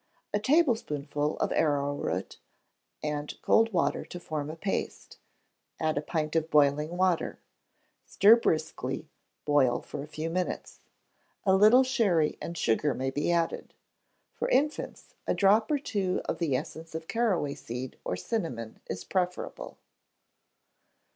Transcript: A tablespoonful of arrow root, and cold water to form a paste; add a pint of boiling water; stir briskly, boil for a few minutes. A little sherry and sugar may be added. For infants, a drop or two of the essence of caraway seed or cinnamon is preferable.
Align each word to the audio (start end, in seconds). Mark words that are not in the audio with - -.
A 0.33 0.39
tablespoonful 0.39 1.37
of 1.37 1.51
arrow 1.51 1.93
root, 1.93 2.39
and 3.03 3.39
cold 3.43 3.71
water 3.71 4.03
to 4.03 4.19
form 4.19 4.49
a 4.49 4.55
paste; 4.55 5.19
add 5.79 5.95
a 5.95 6.01
pint 6.01 6.35
of 6.35 6.49
boiling 6.49 6.97
water; 6.97 7.37
stir 8.07 8.35
briskly, 8.35 9.11
boil 9.45 9.79
for 9.79 10.01
a 10.01 10.07
few 10.07 10.31
minutes. 10.31 10.79
A 11.45 11.53
little 11.53 11.83
sherry 11.83 12.35
and 12.41 12.57
sugar 12.57 12.95
may 12.95 13.11
be 13.11 13.31
added. 13.31 13.75
For 14.33 14.49
infants, 14.49 15.13
a 15.27 15.35
drop 15.35 15.69
or 15.69 15.77
two 15.77 16.21
of 16.25 16.39
the 16.39 16.55
essence 16.55 16.95
of 16.95 17.07
caraway 17.07 17.53
seed 17.53 17.99
or 18.03 18.15
cinnamon 18.15 18.79
is 18.89 19.03
preferable. 19.03 19.77